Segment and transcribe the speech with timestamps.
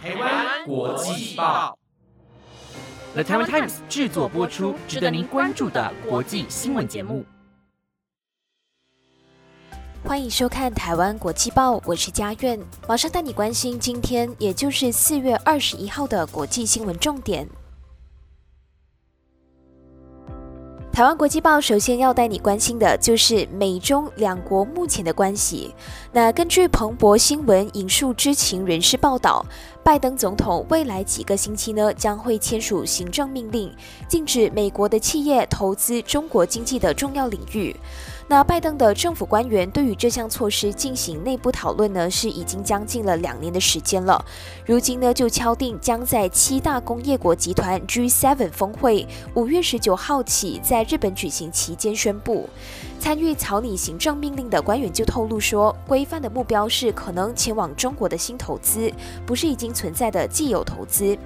[0.00, 1.76] 台湾国际报
[3.14, 7.24] ，The Taiwan Times 制作播出，值得您关注的国际新闻节目。
[10.04, 17.48] 欢迎收看《台湾国际报》，我是佳苑，马上带你关心今天，也就是四月二十一号的国际新闻重点。
[20.92, 25.72] 台湾国际报首先要带你关心的就是美中两国目前的关系。
[26.10, 29.46] 那根据彭博新闻引述知情人士报道，
[29.88, 33.74] 拜登总统未来几个星期呢将会签署行政命令，
[34.06, 37.74] 禁止美国的企业投资中国经济的重要领域。
[38.30, 44.22] 那拜登的政府官员对于这项措施进行内部讨论呢，是已经将近了两年的时间了。
[44.66, 52.46] 如今呢，就敲定将在七大工业国集团 G7 峰会五月十九号起在日本举行期间宣布。
[53.00, 58.92] 参与草拟行政命令的官员就透露说，规范的目标是可能前往中国的新投资，
[59.24, 61.16] 不是已经存在的既有投资。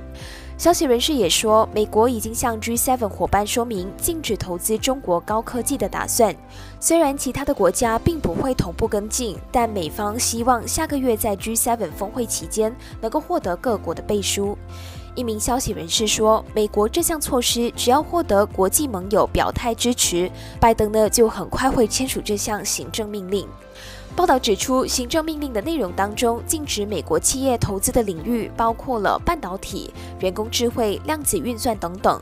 [0.59, 6.36] 消息人士也说，美国已经向 G7 伙伴说明禁止投资中国高科技的打算。
[6.78, 14.56] 虽然其他的国家并不会同步跟进，但美方希望下个月在 G7 峰会期间能够获得各国的背书。
[15.14, 23.46] 一名消息人士说，美国这项措施只要获得国际盟友表态支持，拜登呢就很快会签署这项行政命令。
[24.14, 32.20] 报道指出，行政命令的内容当中，禁止美国企业投资的领域包括了半导体、人工智慧、量子运算等等，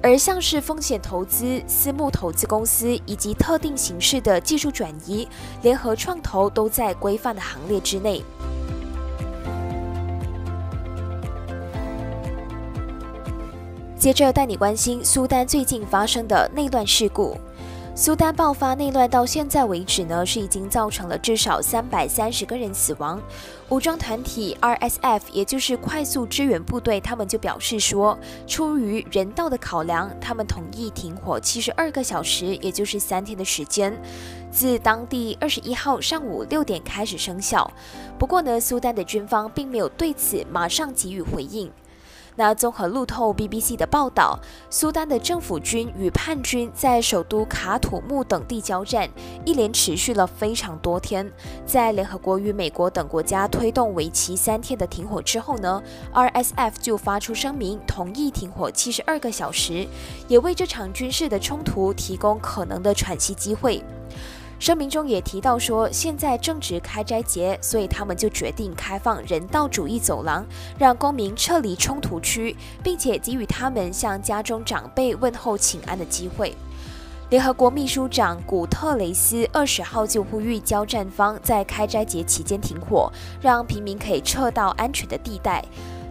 [0.00, 5.26] 而像是风险投资、私募投资公司以及特定形式的技术转移、
[5.62, 8.22] 联合创投都在规范的行列之内。
[14.02, 17.38] 接着带你关心苏丹最近发生的内乱事故。
[17.94, 23.22] 苏丹爆发内乱到现在为止呢，是已经造成了至少三百三十个人死亡。
[23.68, 33.96] 武装团体 RSF，也就是快速支援部队，他们就表示说，出于人道的考量，他们同意停火七十二个小时，也就是三天的时间，
[34.50, 37.70] 自当地二十一号上午六点开始生效。
[38.18, 41.70] 不过呢，苏丹的军方并没有对此马上给予回应。
[42.36, 44.38] 那综合路透 BBC 的报道，
[44.70, 49.08] 苏丹的政府军与叛军在首都卡土木等地交战，
[49.44, 51.30] 一连持续了非常多天。
[51.66, 55.82] 在联合国与美国等国家推动为期三天的停火之后呢
[56.14, 59.86] ，RSF 就发出声明，同意停火七十二个小时，
[60.28, 63.82] 也为这场军事的冲突提供可能的喘息机会。
[64.62, 70.46] 声明中也提到说，现在正值开斋节，所以他们就决定开放人道主义走廊，
[70.78, 76.54] 让公民撤离冲突区，并且给予他们向家中长辈问候请安的机会。
[77.30, 85.64] 联合国秘书长古特雷斯二十号就呼吁交战方在开斋节期间停火，让平民可以撤到安全的地带。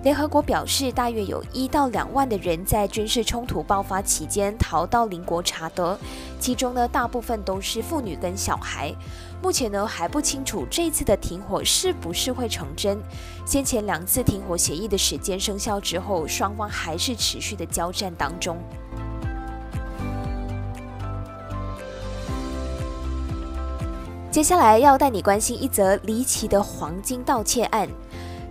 [0.03, 5.95] 联合国表示，大约有一到两万的人在军事冲突爆发期间逃到邻国查德，
[6.39, 8.91] 其中呢大部分都是妇女跟小孩。
[9.43, 12.97] 目前呢还不清楚这次的停火是不是会成真。
[13.45, 18.57] 先前两次停火协议的时间生效之后，双方还是持续的交战当中。
[24.31, 27.87] 接下来要带你关心一则离奇的黄金盗窃案。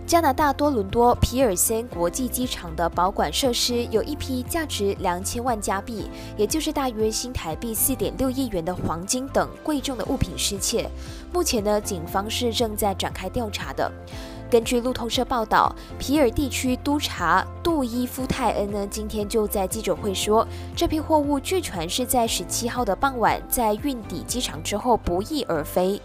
[0.05, 10.89] 加拿大多伦多皮尔森国际机场的保管设施有一批价值两千万加币，也就是大约新台币四点六亿元的黄金等贵重的物品失窃。
[11.31, 13.89] 目前呢，警方是正在展开调查的。
[14.49, 20.45] 根据路透社报道，皮尔地区督察杜伊夫泰恩呢，今天就在记者会说，
[20.75, 26.01] 这批货物据传是在十七号的傍晚在运抵机场之后不翼而飞。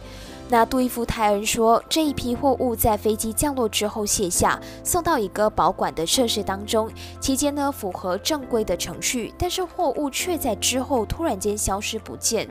[0.48, 12.48] 那杜伊夫泰恩说，这一批货物在飞机降落之后卸下，送到一个保管的设施当中，期间呢符合正规的程序，但是货物却在之后突然间消失不见。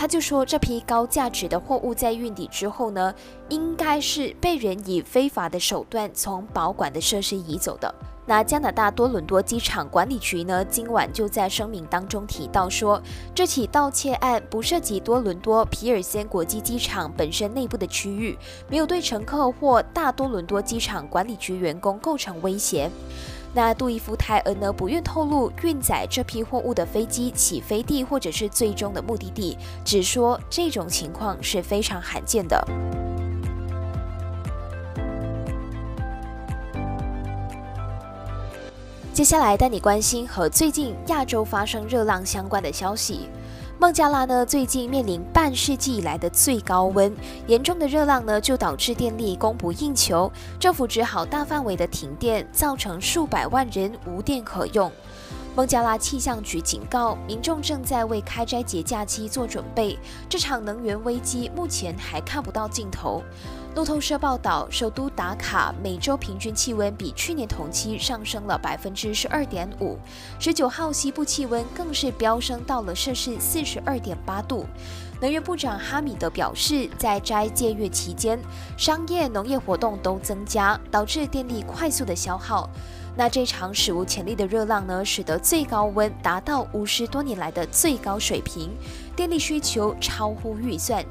[0.00, 3.14] 他就说，这批高价值的货物在运抵之后呢，
[3.50, 7.94] 应该是被人以非法的手段从保管的设施移走的。
[8.24, 12.98] 那加拿大多伦多机场管理局呢，今晚就在声明当中提到说，
[13.34, 18.38] 这起盗窃案不涉及多伦多皮尔森国际机场本身内部的区域，
[18.70, 22.90] 没有对乘客或大多伦多机场管理局员工构成威胁。
[23.52, 32.64] 那杜伊夫泰恩呢，不愿透露运载这批货物的飞机起飞地或者是最终的目的地，只说这种情况是非常罕见的。
[39.12, 43.28] 接下来带你关心和最近亚洲发生热浪相关的消息。
[43.80, 47.16] 孟加拉呢，最近面临半世纪以来的最高温，
[47.46, 54.92] 严重的热浪呢，就导致电力供不应求，政府只好大范围的停电，造成数百万人无电可用。
[55.56, 59.98] 孟加拉气象局警告，民众正在为开斋节假期做准备，
[60.28, 63.20] 这场能源危机目前还看不到尽头。
[63.74, 69.98] 路透社报道，首都达卡每周平均气温比去年同期上升了百分之十二点五。
[70.38, 74.64] 十九号西部气温更是飙升到了摄氏四十二点八度。
[75.20, 78.40] 能源部长哈米德表示，在斋戒月期间，
[78.76, 82.70] 商业、农业活动都增加，导致电力快速的消耗。
[83.20, 88.70] 那这场史无前例的热浪呢，使得最高温达到五十多年来的最高水平，
[89.14, 91.04] 电力需求超乎预算。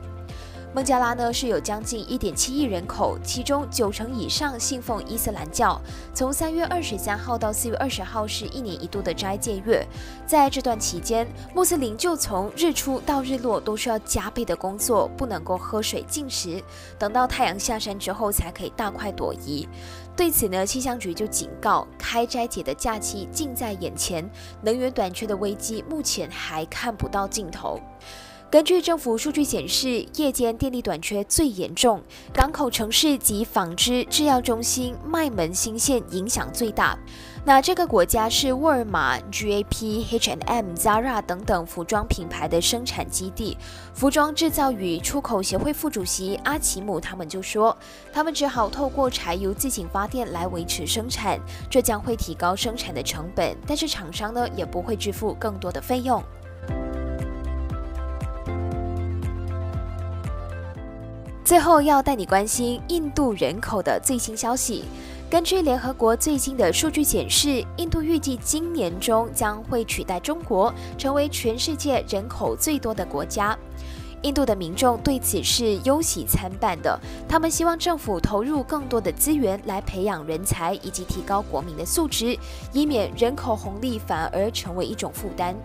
[0.71, 5.81] 孟加拉呢是有将近一点七亿人口，其中九成以上信奉伊斯兰教。
[6.13, 9.83] 从三月二十三号到四月二十号是一年一度的斋戒月，
[10.27, 16.63] 在这段期间，穆斯林就从日出到日落都需要加倍的工作，不能够喝水进食，
[16.99, 19.67] 等到太阳下山之后才可以大快朵颐。
[20.15, 24.29] 对此呢，气象局就警告，开斋节的假期近在眼前，
[24.61, 27.79] 能源短缺的危机目前还看不到尽头。
[28.51, 32.01] 根据政府数据显示，夜间电力短缺最严重，
[32.33, 36.97] 港口城市及纺织制药中心、麦门新线影响最大。
[37.45, 43.55] 那这个国家是沃尔玛、GAP、H&M、Zara 等等服装品牌的生产基地。
[43.93, 47.77] 服装制造与出口协会副主席阿奇姆他们就说，
[48.11, 56.23] 他们只好透过柴油自行发电来维持生产，这将会提高生产的成本，但是厂商呢也不会支付更多的费用。
[61.49, 64.85] 最后要带你关心印度人口的最新消息。
[65.31, 73.57] 根据联合国最新的数据显示，印度预计今年中将会取代中国，成为全世界人口最多的国家。
[74.21, 82.37] 印度的民众对此是忧喜参半的，他们希望政府投入更多的资源来培养人才以及提高国民的素质，
[82.73, 85.55] 以免人口红利反而成为一种负担。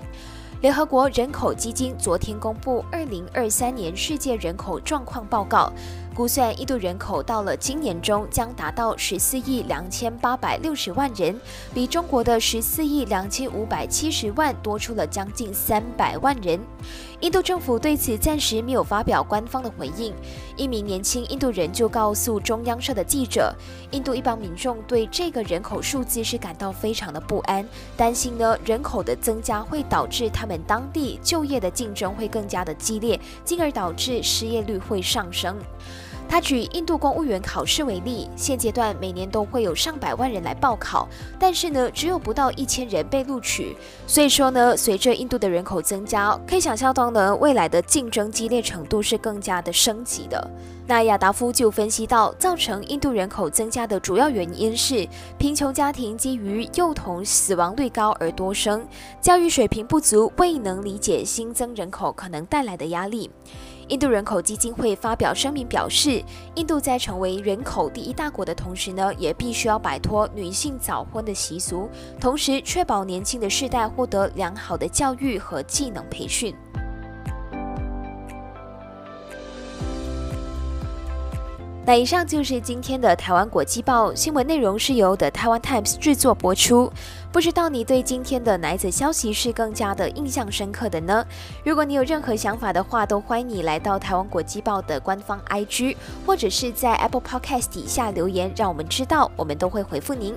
[0.64, 5.70] 联合国人口基金昨天公布二零二三年世界人口状况报告，
[6.14, 11.38] 估算印度人口到了今年中将达到十四亿两千八百六十万人，
[11.75, 16.61] 比中国的十四亿两千五百七十万多出了将近三百万人。
[17.19, 20.14] 印度政府对此暂时没有发表官方的回应。
[20.56, 23.52] 一名年轻印度人就告诉中央社的记者，
[23.90, 35.56] 印度一般民众对这个人口数字是感到非常的不安，担心呢人口的增加会导致他们当地就业的竞争会更加的激烈，进而导致失业率会上升。
[36.28, 43.76] 他举印度公务员考试为例，现阶段每年都会有上百万人来报考，但是呢，只有不到一千人被录取。
[44.06, 50.50] 所以说呢，随着印度的人口增加，可以想象到呢，未来的竞争激烈程度是更加的升级的。
[50.86, 58.86] 那亚达夫就分析到，造成印度人口增加的主要原因是贫穷家庭基于幼童死亡率高而多生，
[59.20, 63.30] 教育水平不足，未能理解新增人口可能带来的压力。
[63.88, 66.22] 印度人口基金会发表声明表示，
[66.54, 71.88] 印度在成为人口第一大国的同时呢，也必须要摆脱女性早婚的习俗，
[72.19, 76.54] 同时确保年轻的世代获得良好的教育和技能培训。
[81.86, 86.91] 那以上就是今天的台湾国际报新闻内容，是由的台湾 Times 制作播出。
[87.31, 91.22] 不知道你对今天的哪一则消息是更加的印象深刻的呢？
[91.62, 100.34] 如果你有任何想法的话，都欢迎你来到台湾国际报的官方 IG，或者是在 Apple Podcast 底下留言，让我们知道，我们都会回复您。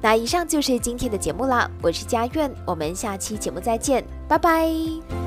[0.00, 5.25] 那以上就是今天的节目啦，我是佳苑，我们下期节目再见，拜拜。